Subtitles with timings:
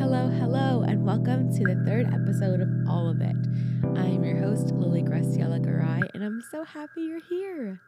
[0.00, 3.36] Hello, hello, and welcome to the third episode of All of It.
[3.98, 7.78] I am your host, Lily Graciela Garay, and I'm so happy you're here.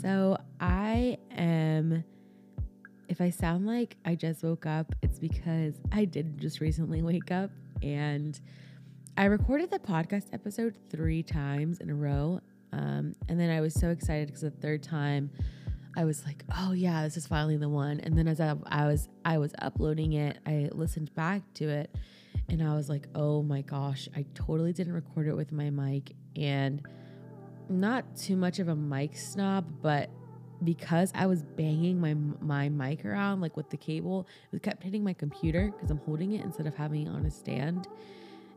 [0.00, 2.04] So, I am,
[3.08, 7.32] if I sound like I just woke up, it's because I did just recently wake
[7.32, 7.50] up
[7.82, 8.38] and
[9.16, 12.40] I recorded the podcast episode three times in a row.
[12.74, 15.30] Um, and then I was so excited because the third time
[15.96, 18.00] I was like, oh yeah, this is finally the one.
[18.00, 21.94] And then as I, I was I was uploading it, I listened back to it
[22.48, 26.12] and I was like, oh my gosh, I totally didn't record it with my mic.
[26.36, 26.82] And
[27.68, 30.10] not too much of a mic snob, but
[30.64, 35.04] because I was banging my my mic around like with the cable, it kept hitting
[35.04, 37.86] my computer because I'm holding it instead of having it on a stand.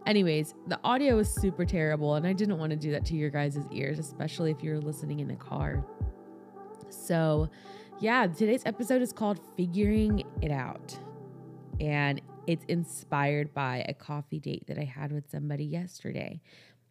[0.08, 3.30] Anyways, the audio was super terrible, and I didn't want to do that to your
[3.30, 5.86] guys' ears, especially if you're listening in a car.
[6.90, 7.50] So,
[8.00, 10.98] yeah, today's episode is called Figuring It Out.
[11.82, 16.40] And it's inspired by a coffee date that I had with somebody yesterday.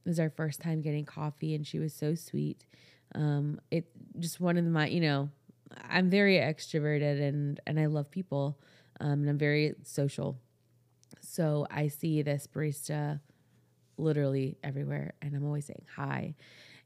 [0.05, 2.67] It was our first time getting coffee, and she was so sweet.
[3.15, 3.87] Um, it
[4.19, 5.31] just one of my, you know,
[5.89, 8.61] I'm very extroverted and and I love people,
[9.01, 10.39] um, and I'm very social.
[11.27, 13.21] So I see this barista
[13.99, 16.35] literally everywhere, and I'm always saying hi.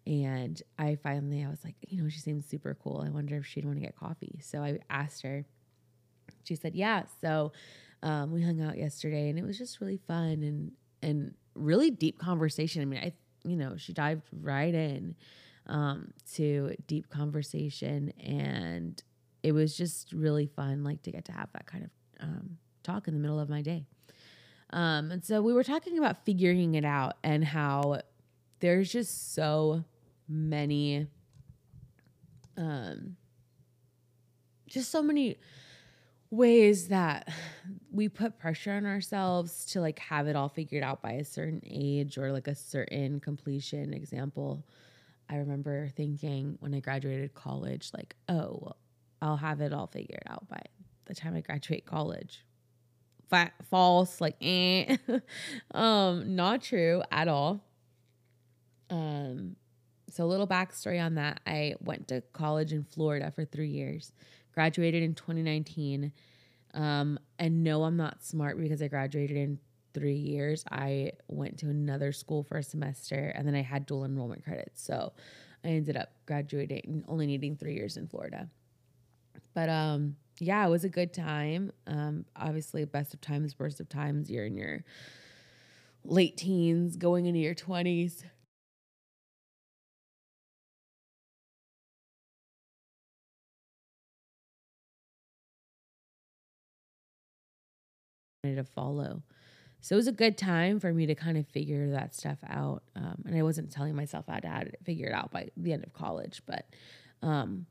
[0.07, 3.05] And I finally, I was like, you know, she seems super cool.
[3.07, 4.41] I wonder if she'd want to get coffee.
[4.43, 5.45] So I asked her.
[6.45, 7.03] She said, yeah.
[7.21, 7.53] So
[8.03, 12.19] um, we hung out yesterday, and it was just really fun and and really deep
[12.19, 12.83] conversation.
[12.83, 13.13] I mean, I
[13.45, 15.15] you know she dived right in
[15.67, 19.03] um, to deep conversation, and
[19.43, 23.07] it was just really fun, like to get to have that kind of um, talk
[23.07, 23.87] in the middle of my day.
[24.73, 28.01] Um, and so we were talking about figuring it out and how
[28.61, 29.85] there's just so
[30.29, 31.09] many,
[32.57, 33.17] um,
[34.69, 35.39] just so many
[36.31, 37.29] ways that
[37.91, 41.61] we put pressure on ourselves to like have it all figured out by a certain
[41.67, 44.65] age or like a certain completion example.
[45.29, 48.73] I remember thinking when I graduated college, like, oh,
[49.23, 50.61] I'll have it all figured out by
[51.07, 52.45] the time I graduate college
[53.31, 54.97] fa- false, like eh.
[55.73, 57.65] um, not true at all.
[58.91, 59.57] Um,
[60.11, 61.41] so a little backstory on that.
[61.47, 64.13] I went to college in Florida for three years,
[64.53, 66.13] graduated in 2019.
[66.75, 69.59] Um, and no, I'm not smart because I graduated in
[69.95, 70.65] three years.
[70.71, 74.83] I went to another school for a semester and then I had dual enrollment credits.
[74.83, 75.13] So
[75.65, 78.49] I ended up graduating only needing three years in Florida.
[79.55, 81.73] But um yeah, it was a good time.
[81.87, 84.31] Um, obviously, best of times, worst of times.
[84.31, 84.85] You're in your
[86.05, 88.25] late teens, going into your 20s.
[98.45, 99.23] To follow.
[99.81, 102.83] So it was a good time for me to kind of figure that stuff out.
[102.97, 105.85] Um, and I wasn't telling myself I had to figure it out by the end
[105.85, 106.67] of college, but
[107.23, 107.67] um,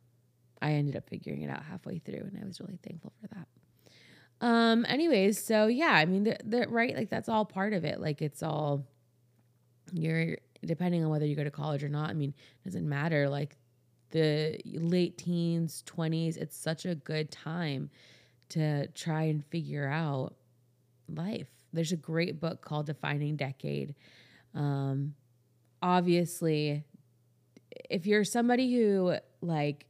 [0.61, 3.47] I ended up figuring it out halfway through, and I was really thankful for that.
[4.41, 7.99] Um, anyways, so yeah, I mean, the, the right, like that's all part of it.
[7.99, 8.85] Like it's all
[9.93, 12.09] you're depending on whether you go to college or not.
[12.09, 12.33] I mean,
[12.63, 13.29] it doesn't matter.
[13.29, 13.57] Like
[14.11, 17.89] the late teens, twenties, it's such a good time
[18.49, 20.35] to try and figure out
[21.07, 21.49] life.
[21.71, 23.93] There's a great book called Defining Decade.
[24.55, 25.13] Um,
[25.81, 26.83] obviously,
[27.89, 29.85] if you're somebody who like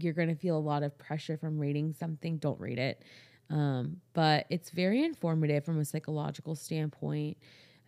[0.00, 3.02] you're going to feel a lot of pressure from reading something, don't read it.
[3.50, 7.36] Um, but it's very informative from a psychological standpoint.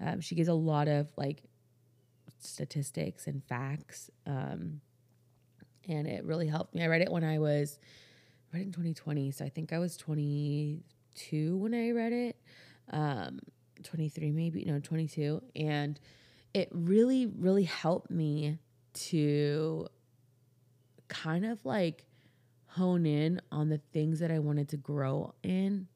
[0.01, 1.45] Um, she gives a lot of like
[2.41, 4.11] statistics and facts.
[4.27, 4.81] Um,
[5.89, 6.83] and it really helped me.
[6.83, 7.79] I read it when I was
[8.53, 12.37] I read in 2020, so I think I was 22 when I read it.
[12.91, 13.41] Um,
[13.83, 15.99] 23 maybe, no, 22, and
[16.55, 18.59] it really really helped me
[18.95, 19.89] to
[21.13, 22.05] kind of like
[22.67, 25.87] hone in on the things that I wanted to grow in.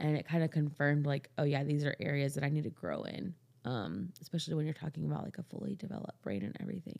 [0.00, 2.70] And it kind of confirmed, like, oh, yeah, these are areas that I need to
[2.70, 3.34] grow in,
[3.64, 6.98] um, especially when you're talking about like a fully developed brain and everything.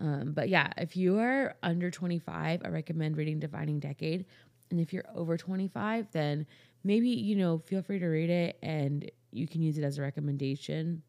[0.00, 4.26] Um, but yeah, if you are under 25, I recommend reading Defining Decade.
[4.70, 6.46] And if you're over 25, then
[6.82, 10.02] maybe, you know, feel free to read it and you can use it as a
[10.02, 11.02] recommendation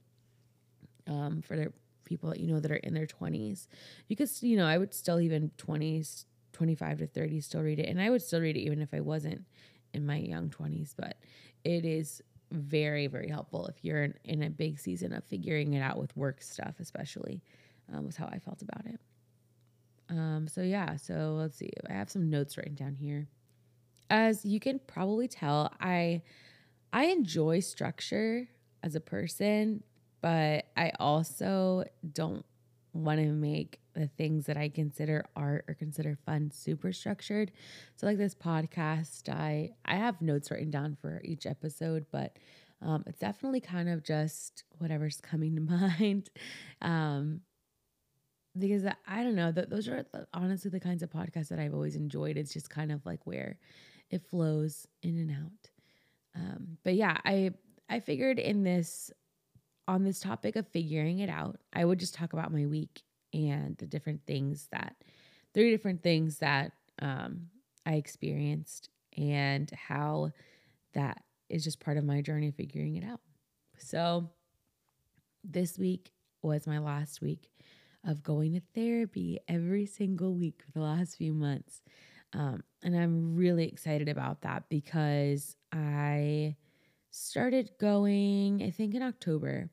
[1.07, 1.73] um, for their
[2.06, 3.68] people that you know that are in their 20s.
[4.07, 7.90] You could, you know, I would still even 20s, 25 to 30 still read it.
[7.90, 9.44] And I would still read it even if I wasn't
[9.94, 10.94] in my young 20s.
[10.98, 11.18] But
[11.63, 12.22] it is
[12.52, 16.16] very, very helpful if you're in, in a big season of figuring it out with
[16.16, 17.42] work stuff, especially,
[17.94, 19.00] um, was how I felt about it.
[20.10, 21.72] Um, so yeah, so let's see.
[21.90, 23.28] I have some notes written down here.
[24.10, 26.22] As you can probably tell, I
[26.94, 28.48] I enjoy structure
[28.84, 29.84] as a person,
[30.25, 31.83] but I also
[32.13, 32.44] don't
[32.94, 37.51] want to make the things that I consider art or consider fun super structured.
[37.95, 42.38] So like this podcast, I I have notes written down for each episode, but
[42.81, 45.62] um, it's definitely kind of just whatever's coming to
[46.01, 46.31] mind.
[46.81, 47.42] Um,
[48.57, 52.36] because I don't know, those are honestly the kinds of podcasts that I've always enjoyed.
[52.36, 53.60] It's just kind of like where
[54.10, 55.69] it flows in and out.
[56.36, 57.51] Um, but yeah, I
[57.88, 59.12] I figured in this
[59.87, 63.03] on this topic of figuring it out, I would just talk about my week
[63.33, 64.95] and the different things that
[65.53, 66.71] three different things that
[67.01, 67.47] um,
[67.85, 70.31] I experienced and how
[70.93, 73.21] that is just part of my journey figuring it out.
[73.77, 74.29] So
[75.43, 76.11] this week
[76.41, 77.49] was my last week
[78.05, 81.81] of going to therapy every single week for the last few months.
[82.33, 86.55] Um, and I'm really excited about that because I
[87.11, 89.69] started going, I think in October.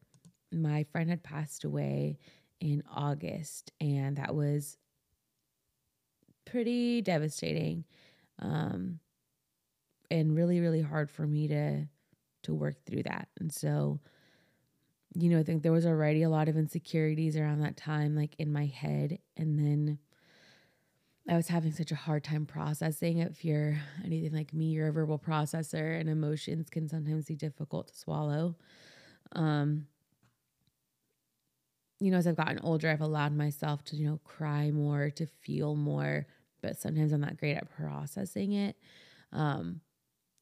[0.52, 2.18] My friend had passed away
[2.60, 4.76] in August, and that was
[6.44, 7.84] pretty devastating.
[8.38, 9.00] Um,
[10.10, 11.86] and really, really hard for me to
[12.42, 13.28] to work through that.
[13.38, 14.00] And so,
[15.14, 18.34] you know, I think there was already a lot of insecurities around that time, like
[18.38, 19.18] in my head.
[19.36, 19.98] And then
[21.28, 23.18] I was having such a hard time processing.
[23.18, 23.30] It.
[23.30, 27.88] If you're anything like me, you're a verbal processor, and emotions can sometimes be difficult
[27.88, 28.56] to swallow.
[29.32, 29.86] Um,
[32.02, 35.26] you know, as I've gotten older, I've allowed myself to, you know, cry more, to
[35.26, 36.26] feel more,
[36.60, 38.76] but sometimes I'm not great at processing it.
[39.32, 39.80] Um,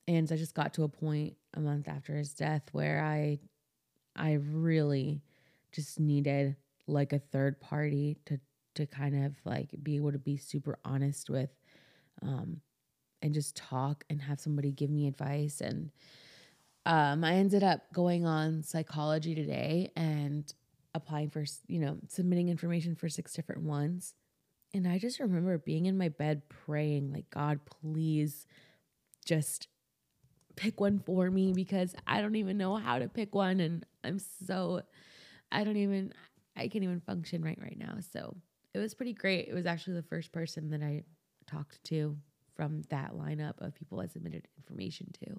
[0.09, 3.39] and so I just got to a point a month after his death where I,
[4.17, 5.23] I really
[5.73, 8.41] just needed like a third party to
[8.75, 11.51] to kind of like be able to be super honest with
[12.23, 12.61] um
[13.23, 15.91] and just talk and have somebody give me advice and
[16.87, 20.53] um I ended up going on psychology today and
[20.95, 24.15] applying for you know submitting information for six different ones
[24.73, 28.47] and I just remember being in my bed praying like God please
[29.25, 29.69] just
[30.57, 34.19] pick one for me because I don't even know how to pick one and I'm
[34.19, 34.83] so
[35.53, 36.13] I don't even
[36.57, 38.37] I can't even function right right now so
[38.73, 39.49] it was pretty great.
[39.49, 41.03] It was actually the first person that I
[41.47, 42.17] talked to
[42.55, 45.31] from that lineup of people I submitted information to.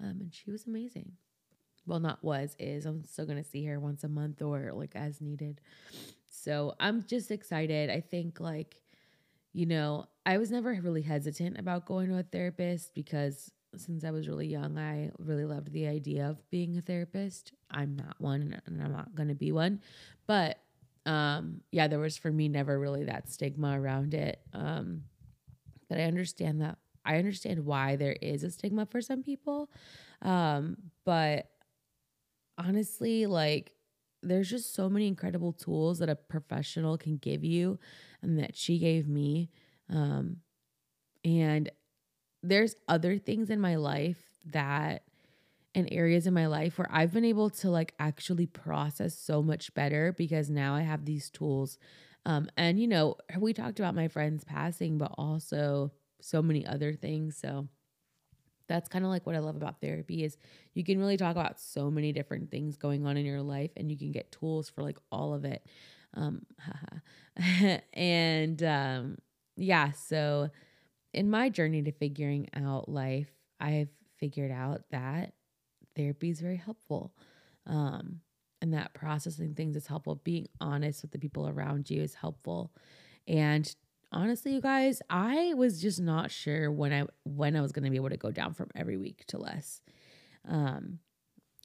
[0.00, 1.12] Um, and she was amazing.
[1.86, 2.86] Well, not was, is.
[2.86, 5.60] I'm still going to see her once a month or like as needed.
[6.30, 7.90] So I'm just excited.
[7.90, 8.76] I think, like,
[9.52, 14.10] you know, I was never really hesitant about going to a therapist because since I
[14.10, 17.52] was really young, I really loved the idea of being a therapist.
[17.70, 19.80] I'm not one and I'm not going to be one.
[20.26, 20.58] But
[21.06, 25.02] um yeah there was for me never really that stigma around it um
[25.88, 29.68] but i understand that i understand why there is a stigma for some people
[30.22, 31.48] um but
[32.58, 33.72] honestly like
[34.22, 37.78] there's just so many incredible tools that a professional can give you
[38.22, 39.50] and that she gave me
[39.90, 40.36] um
[41.24, 41.70] and
[42.42, 45.02] there's other things in my life that
[45.74, 49.72] and areas in my life where I've been able to like actually process so much
[49.74, 51.78] better because now I have these tools.
[52.26, 56.92] Um, and you know, we talked about my friends passing, but also so many other
[56.94, 57.36] things.
[57.36, 57.68] So
[58.72, 60.38] that's kind of like what I love about therapy is
[60.72, 63.90] you can really talk about so many different things going on in your life and
[63.90, 65.66] you can get tools for like all of it.
[66.14, 66.46] Um,
[67.92, 69.18] and um,
[69.56, 70.48] yeah, so
[71.12, 73.28] in my journey to figuring out life,
[73.60, 75.34] I've figured out that
[75.94, 77.12] therapy is very helpful.
[77.66, 78.20] Um,
[78.62, 80.14] and that processing things is helpful.
[80.24, 82.72] Being honest with the people around you is helpful.
[83.28, 83.74] And
[84.12, 87.90] honestly, you guys, I was just not sure when I when I was going to
[87.90, 89.80] be able to go down from every week to less.
[90.48, 90.98] Um,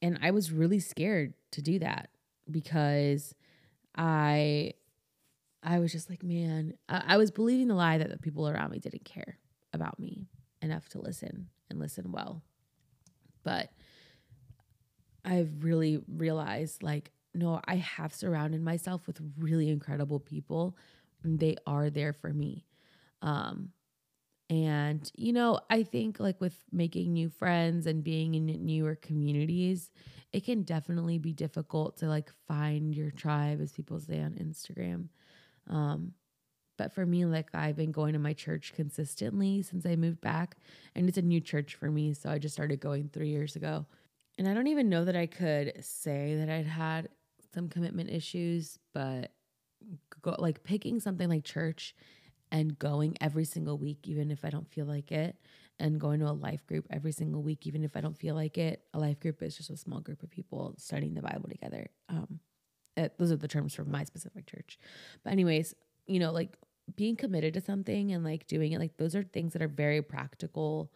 [0.02, 2.10] and I was really scared to do that
[2.50, 3.34] because
[3.96, 4.74] I
[5.64, 8.72] I was just like, man, I, I was believing the lie that the people around
[8.72, 9.38] me didn't care
[9.74, 10.28] about me
[10.62, 12.42] enough to listen and listen well.
[13.44, 13.72] But
[15.26, 20.78] I've really realized like, no, I have surrounded myself with really incredible people
[21.24, 22.66] they are there for me.
[23.22, 23.70] Um,
[24.50, 29.92] and, you know, I think like with making new friends and being in newer communities,
[30.32, 35.10] it can definitely be difficult to like find your tribe, as people say on Instagram.
[35.70, 36.14] Um,
[36.78, 40.56] but for me, like I've been going to my church consistently since I moved back,
[40.96, 42.14] and it's a new church for me.
[42.14, 43.86] So I just started going three years ago.
[44.38, 47.10] And I don't even know that I could say that I'd had
[47.54, 49.32] some commitment issues, but
[50.22, 51.96] go, like picking something like church
[52.52, 55.36] and going every single week, even if I don't feel like it,
[55.80, 58.58] and going to a life group every single week, even if I don't feel like
[58.58, 58.84] it.
[58.94, 61.90] A life group is just a small group of people studying the Bible together.
[62.10, 62.40] Um,
[62.96, 64.80] it, those are the terms for my specific church.
[65.24, 65.76] But, anyways,
[66.08, 66.58] you know, like
[66.96, 70.02] being committed to something and like doing it, like those are things that are very
[70.02, 70.92] practical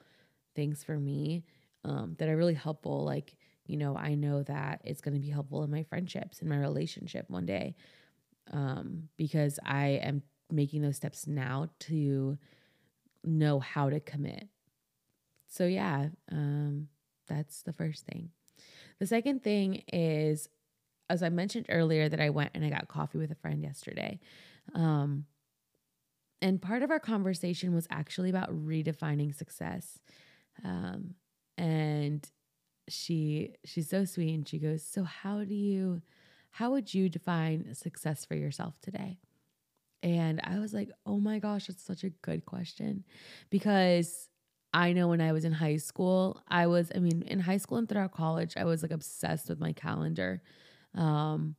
[0.56, 1.44] things for me
[1.84, 3.04] um, that are really helpful.
[3.04, 3.36] Like,
[3.66, 6.58] you know, I know that it's going to be helpful in my friendships, in my
[6.58, 7.76] relationship one day,
[8.51, 12.38] um, because I am making those steps now to
[13.24, 14.48] know how to commit.
[15.48, 16.88] So, yeah, um,
[17.27, 18.29] that's the first thing.
[19.00, 20.48] The second thing is,
[21.10, 24.19] as I mentioned earlier, that I went and I got coffee with a friend yesterday.
[24.74, 25.25] Um,
[26.41, 30.00] and part of our conversation was actually about redefining success.
[30.63, 31.15] Um,
[31.57, 32.27] and
[32.88, 36.01] she she's so sweet and she goes, "So how do you
[36.51, 39.20] how would you define success for yourself today?"
[40.03, 43.05] And I was like, "Oh my gosh, that's such a good question."
[43.50, 44.29] Because
[44.74, 47.77] I know when I was in high school, I was I mean, in high school
[47.77, 50.41] and throughout college, I was like obsessed with my calendar.
[50.96, 51.55] Um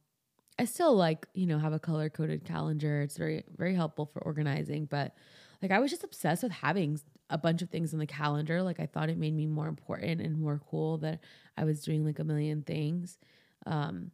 [0.58, 3.02] I still like, you know, have a color coded calendar.
[3.02, 5.14] It's very very helpful for organizing, but
[5.62, 8.62] like I was just obsessed with having a bunch of things in the calendar.
[8.62, 11.20] Like I thought it made me more important and more cool that
[11.56, 13.18] I was doing like a million things.
[13.66, 14.10] Um,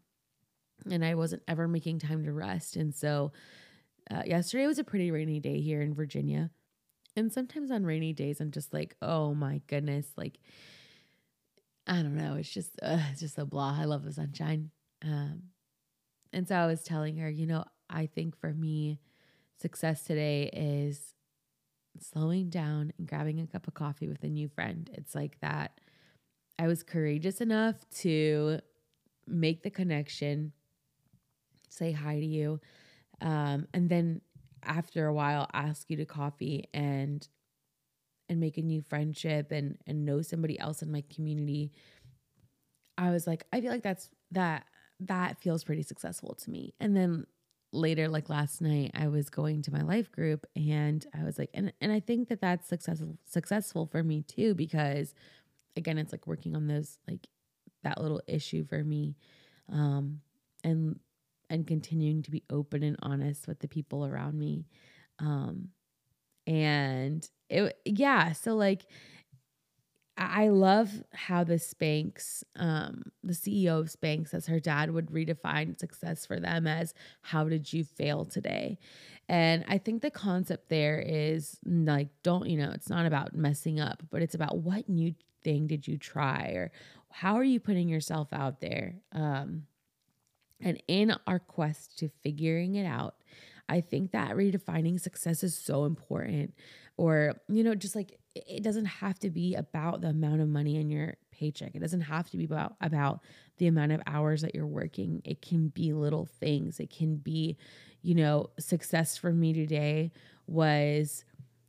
[0.91, 2.77] and I wasn't ever making time to rest.
[2.77, 3.33] And so
[4.11, 6.51] uh, yesterday was a pretty rainy day here in Virginia.
[7.17, 10.39] And sometimes on rainy days, I'm just like, oh my goodness, like,
[11.87, 12.35] I don't know.
[12.35, 13.77] It's just, uh, it's just so blah.
[13.79, 14.71] I love the sunshine.
[15.05, 15.45] Um,
[16.33, 19.01] and so I was telling her, you know, I think for me,
[19.61, 21.15] success today is
[22.01, 24.91] slowing down and grabbing a cup of coffee with a new friend.
[24.95, 25.81] It's like that.
[26.59, 28.61] I was courageous enough to
[29.27, 30.53] make the connection,
[31.69, 32.61] say hi to you,
[33.21, 34.21] um, and then
[34.65, 37.27] after a while ask you to coffee and
[38.29, 41.73] and make a new friendship and and know somebody else in my community.
[42.97, 44.67] I was like, I feel like that's that
[45.01, 46.75] that feels pretty successful to me.
[46.81, 47.27] And then
[47.73, 51.51] later like last night i was going to my life group and i was like
[51.53, 55.15] and, and i think that that's successful successful for me too because
[55.77, 57.27] again it's like working on those like
[57.83, 59.15] that little issue for me
[59.71, 60.21] um
[60.65, 60.99] and
[61.51, 64.67] and continuing to be open and honest with the people around me
[65.19, 65.69] um
[66.47, 68.87] and it yeah so like
[70.21, 75.79] I love how the Spanx, um, the CEO of Spanx, as her dad would redefine
[75.79, 78.79] success for them as how did you fail today?
[79.29, 83.79] And I think the concept there is like, don't, you know, it's not about messing
[83.79, 85.15] up, but it's about what new
[85.45, 86.73] thing did you try or
[87.11, 88.97] how are you putting yourself out there?
[89.13, 89.68] Um,
[90.61, 93.15] and in our quest to figuring it out,
[93.69, 96.55] I think that redefining success is so important.
[96.97, 100.77] Or, you know, just like it doesn't have to be about the amount of money
[100.77, 101.75] in your paycheck.
[101.75, 103.21] It doesn't have to be about about
[103.59, 105.23] the amount of hours that you're working.
[105.25, 106.81] It can be little things.
[106.81, 107.57] It can be,
[108.03, 110.13] you know, success for me today
[110.47, 111.25] was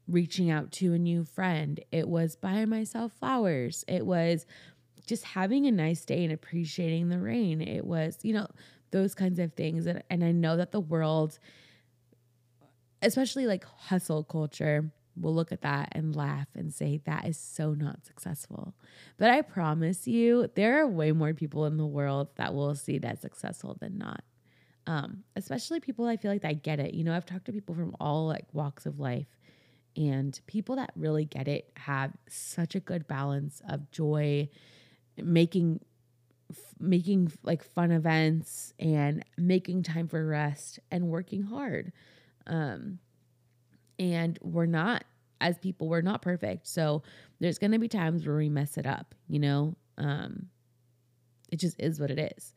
[0.08, 1.80] reaching out to a new friend.
[1.92, 3.86] It was buying myself flowers.
[3.88, 4.46] It was
[5.06, 7.62] just having a nice day and appreciating the rain.
[7.62, 8.48] It was, you know,
[8.92, 9.86] those kinds of things.
[9.86, 11.40] And, and I know that the world,
[13.02, 17.74] especially like hustle culture, will look at that and laugh and say, that is so
[17.74, 18.74] not successful.
[19.18, 23.00] But I promise you, there are way more people in the world that will see
[23.00, 24.24] that successful than not.
[24.88, 26.94] Um, especially people I feel like that get it.
[26.94, 29.28] You know, I've talked to people from all like walks of life,
[29.98, 34.48] and people that really get it have such a good balance of joy,
[35.18, 35.82] making
[36.80, 41.92] making like fun events and making time for rest and working hard.
[42.48, 43.00] Um,
[44.00, 45.04] and we're not
[45.42, 46.68] as people we're not perfect.
[46.68, 47.04] So
[47.40, 49.76] there's going to be times where we mess it up you know?
[49.98, 50.48] Um
[51.52, 52.54] it just is what it is.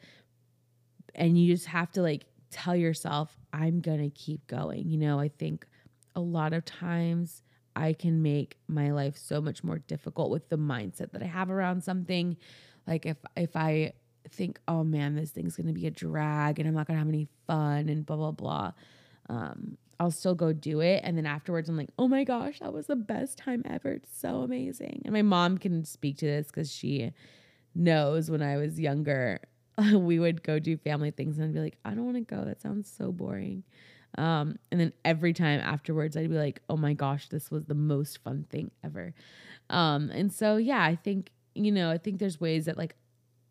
[1.15, 4.89] And you just have to like tell yourself i'm going to keep going.
[4.89, 5.67] You know i think
[6.15, 7.43] a lot of times
[7.75, 11.51] i can make my life so much more difficult with the mindset that i have
[11.51, 12.37] around something
[12.87, 13.93] like if if i
[14.29, 17.29] think oh man this thing's to be a drag and i'm not to have any
[17.47, 18.73] fun and blah blah blah
[19.29, 21.01] um I'll still go do it.
[21.05, 23.93] And then afterwards, I'm like, oh my gosh, that was the best time ever.
[23.93, 25.03] It's so amazing.
[25.05, 27.13] And my mom can speak to this because she
[27.77, 29.39] knows when I was younger,
[29.93, 32.45] we would go do family things and I'd be like, I don't want to go.
[32.45, 33.63] That sounds so boring.
[34.19, 37.75] Um, and then every time afterwards, I'd be like, oh my gosh, this was the
[37.75, 39.15] most fun thing ever.
[39.71, 42.97] Um, and so, yeah, I think, you know, I think there's ways that like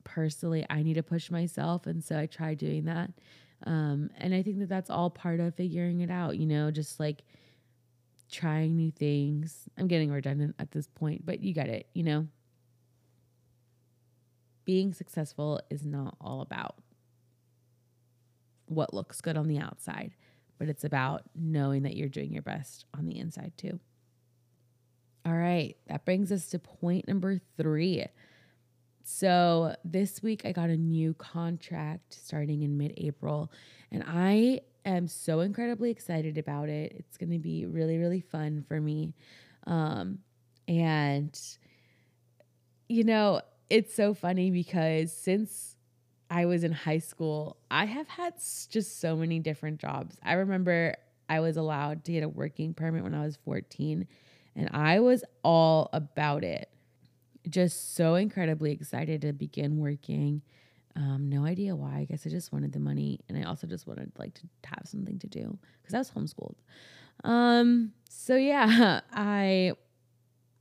[0.03, 1.87] personally I need to push myself.
[1.87, 3.11] And so I try doing that.
[3.65, 6.99] Um, and I think that that's all part of figuring it out, you know, just
[6.99, 7.23] like
[8.31, 9.69] trying new things.
[9.77, 12.27] I'm getting redundant at this point, but you get it, you know.
[14.65, 16.75] Being successful is not all about
[18.67, 20.13] what looks good on the outside,
[20.57, 23.79] but it's about knowing that you're doing your best on the inside too.
[25.25, 28.05] All right, that brings us to point number three.
[29.03, 33.51] So this week I got a new contract starting in mid April,
[33.91, 36.93] and I am so incredibly excited about it.
[36.97, 39.13] It's going to be really, really fun for me.
[39.67, 40.19] Um,
[40.67, 41.39] and,
[42.89, 45.75] you know, it's so funny because since
[46.31, 48.33] I was in high school, I have had
[48.69, 50.17] just so many different jobs.
[50.23, 50.95] I remember
[51.29, 54.07] I was allowed to get a working permit when I was 14
[54.55, 56.69] and I was all about it.
[57.49, 60.41] Just so incredibly excited to begin working.
[60.95, 61.99] Um, no idea why.
[61.99, 64.83] I guess I just wanted the money, and I also just wanted like to have
[64.85, 66.55] something to do because I was homeschooled.
[67.23, 69.73] Um, so yeah, I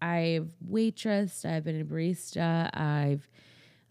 [0.00, 1.44] I've waitressed.
[1.44, 2.70] I've been a barista.
[2.74, 3.28] I've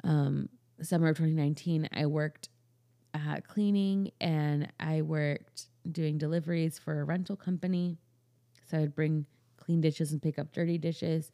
[0.04, 0.50] um,
[0.82, 1.90] summer of 2019.
[1.94, 2.50] I worked
[3.14, 7.98] uh, cleaning and I worked doing deliveries for a rental company.
[8.70, 9.26] So I'd bring
[9.70, 11.32] clean dishes and pick up dirty dishes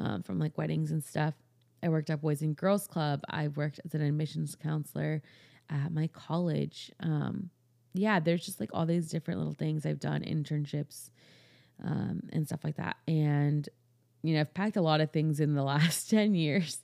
[0.00, 1.34] um, from like weddings and stuff.
[1.82, 3.20] I worked at Boys and Girls Club.
[3.28, 5.20] I worked as an admissions counselor
[5.68, 6.90] at my college.
[7.00, 7.50] Um,
[7.92, 11.10] yeah, there's just like all these different little things I've done, internships
[11.84, 12.96] um, and stuff like that.
[13.06, 13.68] And,
[14.22, 16.78] you know, I've packed a lot of things in the last 10 years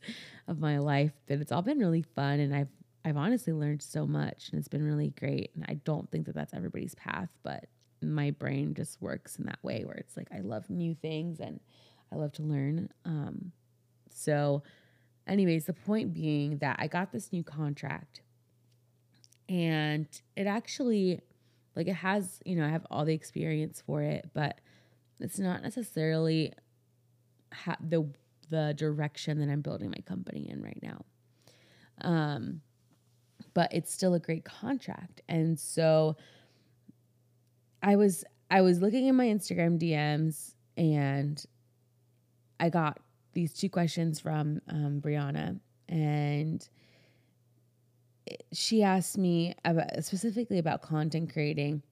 [0.49, 2.41] of my life, but it's all been really fun.
[2.41, 2.69] And I've,
[3.07, 5.53] I've honestly learned so much and it's been really great.
[5.55, 7.71] And I don't think that that's everybody's path, but
[8.03, 11.61] my brain just works in that way where it's like I love new things and
[12.13, 12.89] I love to learn.
[13.05, 13.53] Um,
[14.11, 14.63] so,
[15.27, 18.23] anyways, the point being that I got this new contract
[19.51, 21.21] and it actually,
[21.75, 24.61] like, it has, you know, I have all the experience for it, but
[25.19, 26.53] it's not necessarily
[27.53, 28.09] ha- the
[28.49, 31.05] the direction that I'm building my company in right now.
[32.01, 32.63] Um,
[33.55, 36.17] but it's still a great contract, and so
[37.83, 41.43] I was I was looking in my Instagram DMs and
[42.59, 42.99] I got
[43.33, 46.69] these two questions from um, Brianna, and
[48.53, 51.83] she asked me about specifically about content creating.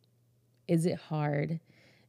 [0.67, 1.61] Is it hard?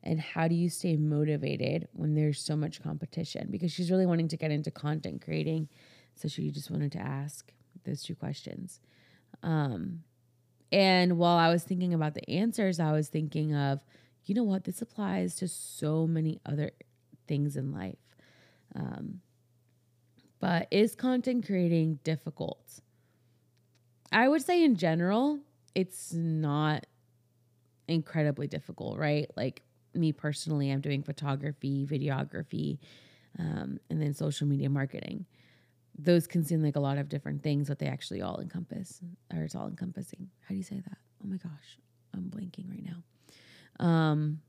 [0.03, 3.47] And how do you stay motivated when there's so much competition?
[3.51, 5.67] Because she's really wanting to get into content creating.
[6.15, 7.51] So she just wanted to ask
[7.85, 8.79] those two questions.
[9.43, 10.03] Um,
[10.71, 13.79] and while I was thinking about the answers, I was thinking of,
[14.25, 16.71] you know what, this applies to so many other
[17.27, 17.97] things in life.
[18.75, 19.21] Um,
[20.39, 22.81] but is content creating difficult?
[24.11, 25.39] I would say in general,
[25.75, 26.85] it's not
[27.87, 29.29] incredibly difficult, right?
[29.35, 32.77] Like me personally, I'm doing photography, videography,
[33.37, 35.25] um, and then social media marketing
[35.97, 39.01] those can seem like a lot of different things, but they actually all encompass,
[39.33, 40.29] or it's all encompassing.
[40.41, 40.97] How do you say that?
[41.23, 41.77] Oh my gosh,
[42.13, 43.85] I'm blanking right now.
[43.85, 44.41] Um,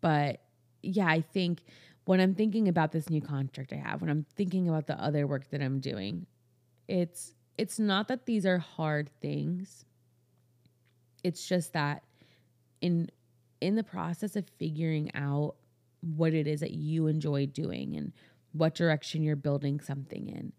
[0.00, 0.40] but
[0.82, 1.62] yeah, I think
[2.04, 5.26] when I'm thinking about this new contract I have, when I'm thinking about the other
[5.26, 6.26] work that I'm doing,
[6.88, 9.84] it's it's not that these are hard things.
[11.22, 12.02] It's just that
[12.80, 13.10] in
[13.60, 15.54] in the process of figuring out
[16.00, 18.12] what it is that you enjoy doing and
[18.52, 20.52] what direction you're building something in.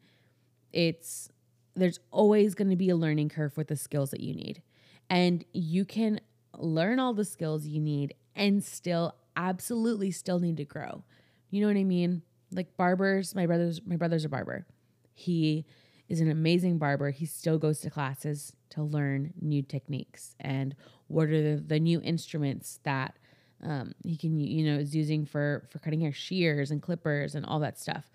[0.72, 1.30] It's
[1.76, 4.62] there's always going to be a learning curve with the skills that you need.
[5.10, 6.20] And you can
[6.58, 11.04] learn all the skills you need and still absolutely still need to grow.
[11.50, 12.22] You know what I mean?
[12.52, 14.66] Like barbers, my brother's my brother's a barber.
[15.14, 15.66] He
[16.10, 17.12] is an amazing barber.
[17.12, 20.76] He still goes to classes to learn new techniques and
[21.08, 23.18] what are the, the new instruments that
[23.64, 27.46] um, he can you know is using for for cutting hair shears and clippers and
[27.46, 28.06] all that stuff.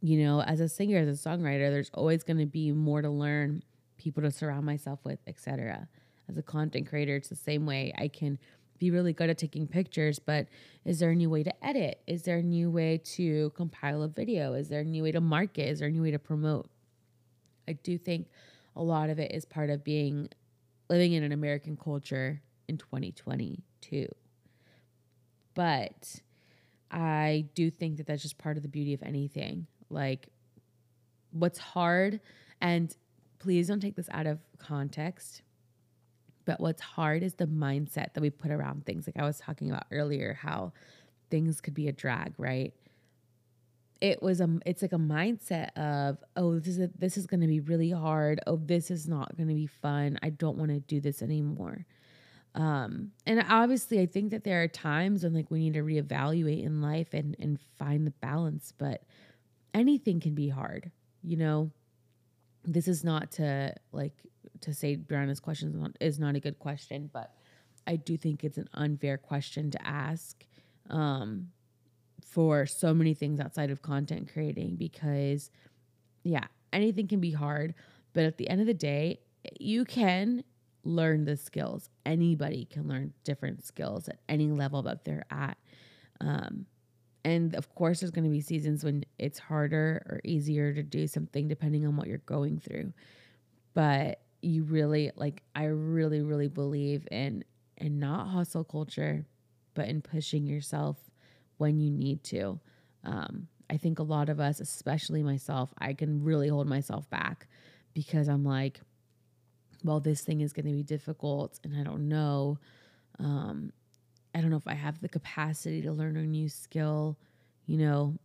[0.00, 3.10] You know as a singer as a songwriter there's always going to be more to
[3.10, 3.62] learn
[3.98, 5.86] people to surround myself with etc
[6.28, 7.92] as a content creator it's the same way.
[7.98, 8.38] I can
[8.78, 10.46] be really good at taking pictures but
[10.86, 12.00] is there a new way to edit?
[12.06, 14.54] Is there a new way to compile a video?
[14.54, 15.68] Is there a new way to market?
[15.68, 16.70] Is there a new way to promote?
[17.68, 18.28] I do think
[18.74, 20.28] a lot of it is part of being
[20.88, 24.08] living in an american culture in 2022
[25.54, 26.20] but
[26.90, 29.66] I do think that that's just part of the beauty of anything.
[29.88, 30.28] Like,
[31.30, 32.20] what's hard,
[32.60, 32.94] and
[33.38, 35.42] please don't take this out of context,
[36.44, 39.06] but what's hard is the mindset that we put around things.
[39.06, 40.72] Like I was talking about earlier, how
[41.30, 42.74] things could be a drag, right?
[44.00, 47.40] it was a it's like a mindset of oh this is a, this is going
[47.40, 50.70] to be really hard oh this is not going to be fun i don't want
[50.70, 51.84] to do this anymore
[52.54, 56.64] um and obviously i think that there are times when like we need to reevaluate
[56.64, 59.02] in life and and find the balance but
[59.72, 60.90] anything can be hard
[61.22, 61.70] you know
[62.64, 64.14] this is not to like
[64.60, 67.34] to say Brianna's question is not, is not a good question but
[67.86, 70.44] i do think it's an unfair question to ask
[70.90, 71.46] um
[72.30, 75.50] for so many things outside of content creating because,
[76.22, 77.74] yeah, anything can be hard.
[78.12, 79.20] But at the end of the day,
[79.58, 80.44] you can
[80.84, 81.90] learn the skills.
[82.06, 85.58] Anybody can learn different skills at any level that they're at.
[86.20, 86.66] Um,
[87.24, 91.06] and of course, there's going to be seasons when it's harder or easier to do
[91.06, 92.92] something depending on what you're going through.
[93.74, 97.44] But you really like I really really believe in
[97.76, 99.26] in not hustle culture,
[99.74, 100.96] but in pushing yourself
[101.58, 102.58] when you need to.
[103.04, 107.46] Um, I think a lot of us, especially myself, I can really hold myself back
[107.94, 108.80] because I'm like,
[109.84, 112.58] well, this thing is going to be difficult and I don't know.
[113.18, 113.72] Um,
[114.34, 117.18] I don't know if I have the capacity to learn a new skill,
[117.66, 118.16] you know.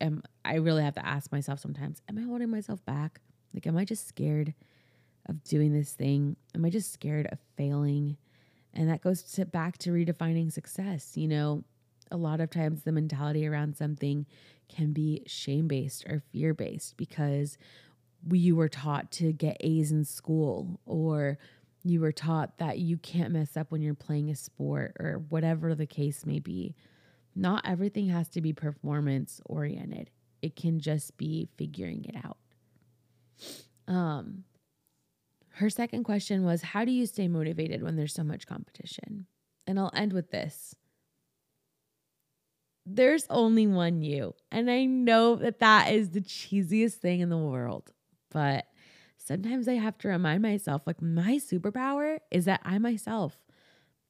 [0.00, 3.20] Am I really have to ask myself sometimes, am I holding myself back?
[3.54, 4.54] Like, am I just scared
[5.26, 6.36] of doing this thing?
[6.54, 8.16] Am I just scared of failing?
[8.74, 11.16] And that goes to back to redefining success.
[11.16, 11.64] You know,
[12.10, 14.26] a lot of times the mentality around something
[14.68, 17.58] can be shame based or fear based because
[18.26, 21.38] we were taught to get A's in school or
[21.82, 25.74] you were taught that you can't mess up when you're playing a sport or whatever
[25.74, 26.74] the case may be.
[27.34, 30.10] Not everything has to be performance oriented.
[30.42, 32.38] It can just be figuring it out.
[33.88, 34.44] Um
[35.56, 39.26] her second question was how do you stay motivated when there's so much competition?
[39.66, 40.74] And I'll end with this
[42.86, 44.34] there's only one you.
[44.50, 47.92] And I know that that is the cheesiest thing in the world.
[48.32, 48.66] But
[49.18, 53.36] sometimes I have to remind myself like, my superpower is that I myself,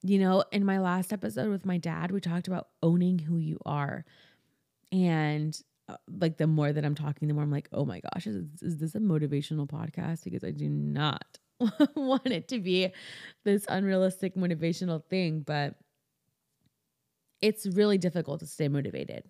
[0.03, 3.59] you know, in my last episode with my dad, we talked about owning who you
[3.67, 4.05] are.
[4.91, 5.59] And
[5.89, 8.45] uh, like the more that I'm talking, the more I'm like, oh my gosh, is,
[8.63, 10.25] is this a motivational podcast?
[10.25, 11.39] Because I do not
[11.97, 12.93] want it to be
[13.45, 15.41] this unrealistic motivational thing.
[15.41, 15.77] But
[17.41, 19.25] it's really difficult to stay motivated,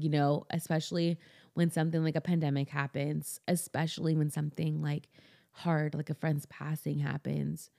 [0.00, 1.18] you know, especially
[1.54, 5.08] when something like a pandemic happens, especially when something like
[5.50, 7.70] hard, like a friend's passing happens.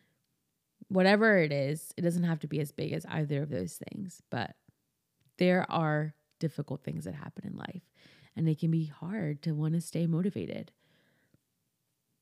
[0.89, 4.21] Whatever it is, it doesn't have to be as big as either of those things,
[4.29, 4.55] but
[5.37, 7.83] there are difficult things that happen in life,
[8.35, 10.71] and it can be hard to want to stay motivated.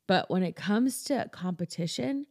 [0.07, 2.27] But when it comes to competition,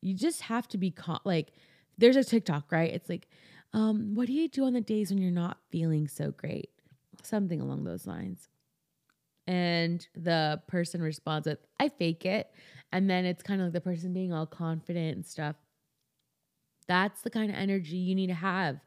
[0.00, 1.52] you just have to be con- like,
[1.98, 2.92] there's a TikTok, right?
[2.92, 3.28] It's like,
[3.72, 6.70] um, what do you do on the days when you're not feeling so great?
[7.26, 8.48] Something along those lines.
[9.46, 12.50] And the person responds with, I fake it.
[12.92, 15.56] And then it's kind of like the person being all confident and stuff.
[16.86, 18.80] That's the kind of energy you need to have.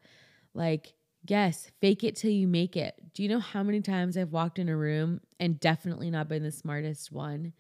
[0.54, 0.94] Like,
[1.28, 2.96] yes, fake it till you make it.
[3.14, 6.44] Do you know how many times I've walked in a room and definitely not been
[6.44, 7.54] the smartest one?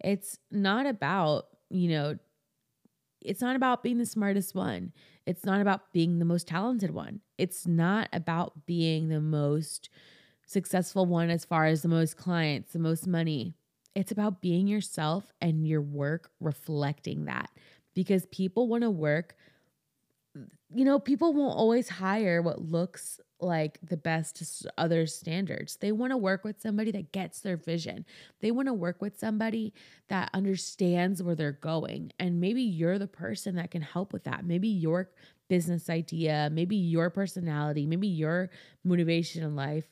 [0.00, 2.18] It's not about, you know,
[3.20, 4.92] it's not about being the smartest one.
[5.26, 7.20] It's not about being the most talented one.
[7.36, 9.90] It's not about being the most
[10.48, 13.54] successful one as far as the most clients, the most money.
[13.94, 17.50] It's about being yourself and your work reflecting that
[17.94, 19.36] because people want to work.
[20.70, 25.76] You know, people won't always hire what looks like the best other standards.
[25.76, 28.04] They want to work with somebody that gets their vision.
[28.40, 29.74] They want to work with somebody
[30.08, 32.12] that understands where they're going.
[32.18, 34.46] And maybe you're the person that can help with that.
[34.46, 35.10] Maybe your
[35.48, 38.50] business idea, maybe your personality, maybe your
[38.84, 39.84] motivation in life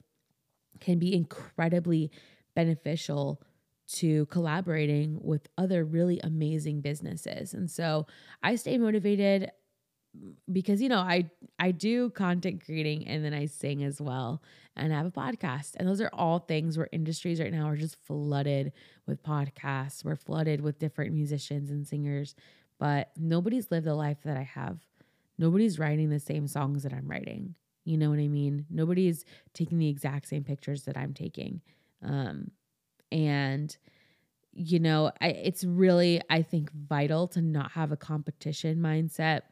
[0.80, 2.10] can be incredibly
[2.54, 3.42] beneficial
[3.88, 7.54] to collaborating with other really amazing businesses.
[7.54, 8.06] And so
[8.42, 9.50] I stay motivated
[10.50, 14.42] because you know I I do content creating and then I sing as well
[14.74, 15.76] and I have a podcast.
[15.76, 18.72] And those are all things where industries right now are just flooded
[19.06, 20.04] with podcasts.
[20.04, 22.34] We're flooded with different musicians and singers
[22.78, 24.78] but nobody's lived the life that I have.
[25.38, 27.54] Nobody's writing the same songs that I'm writing
[27.86, 31.60] you know what I mean nobody's taking the exact same pictures that I'm taking
[32.02, 32.50] um
[33.10, 33.76] and
[34.52, 39.42] you know I, it's really I think vital to not have a competition mindset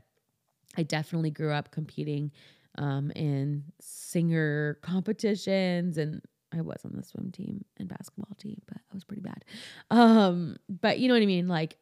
[0.77, 2.33] I definitely grew up competing
[2.77, 6.21] um, in singer competitions and
[6.53, 9.45] I was on the swim team and basketball team, but I was pretty bad.
[9.91, 11.49] Um, but you know what I mean?
[11.49, 11.77] Like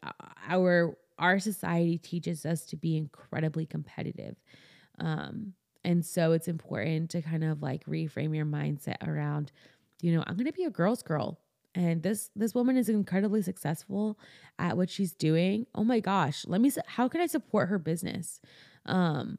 [0.48, 4.36] our our society teaches us to be incredibly competitive.
[4.98, 5.52] Um,
[5.84, 9.52] and so it's important to kind of like reframe your mindset around,
[10.00, 11.40] you know, I'm going to be a girl's girl.
[11.74, 14.18] And this this woman is incredibly successful
[14.58, 15.66] at what she's doing.
[15.74, 18.40] Oh my gosh, let me how can I support her business?
[18.84, 19.38] Um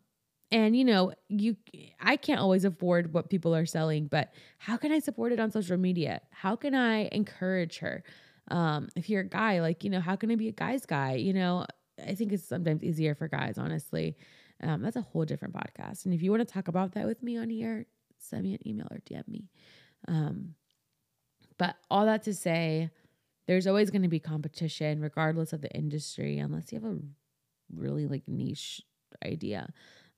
[0.52, 1.58] and you know, you
[2.00, 5.52] I can't always afford what people are selling, but how can I support it on
[5.52, 6.22] social media?
[6.32, 8.04] How can I encourage her?
[8.50, 11.14] Um if you're a guy, like, you know, how can I be a guy's guy?
[11.16, 11.68] You know,
[12.04, 14.18] I think it's sometimes easier for guys, honestly.
[14.62, 16.06] Um, that's a whole different podcast.
[16.06, 17.86] And if you want to talk about that with me on here,
[18.18, 19.50] send me an email or DM me.
[20.08, 20.56] Um,
[21.58, 22.90] but all that to say,
[23.48, 26.98] there's always going to be competition, regardless of the industry, unless you have a
[27.76, 28.82] really like niche
[29.26, 29.70] idea,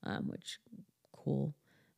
[0.04, 0.58] um, which
[1.12, 1.54] cool.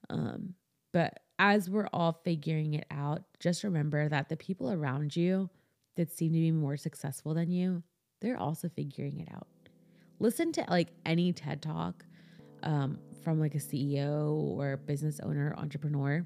[0.09, 0.55] Um,
[0.92, 5.51] but as we're all figuring it out, just remember that the people around you
[5.96, 7.83] that seem to be more successful than you,
[8.20, 9.46] they're also figuring it out.
[10.18, 12.05] Listen to like any TED talk
[12.62, 16.25] um, from like a CEO or business owner, entrepreneur,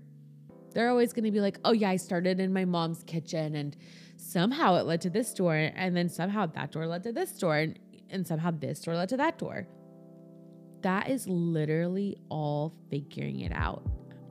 [0.72, 3.76] they're always going to be like, oh, yeah, I started in my mom's kitchen and
[4.16, 5.54] somehow it led to this door.
[5.54, 7.56] And then somehow that door led to this door.
[7.56, 7.78] And,
[8.10, 9.66] and somehow this door led to that door.
[10.82, 13.82] That is literally all figuring it out,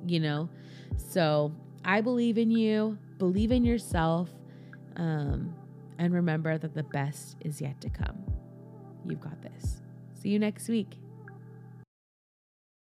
[0.06, 0.50] you know?
[0.98, 1.54] So
[1.86, 4.30] I believe in you, believe in yourself,
[4.98, 5.54] um,
[5.98, 8.24] and remember that the best is yet to come.
[9.06, 9.82] You've got this.
[10.14, 11.01] See you next week.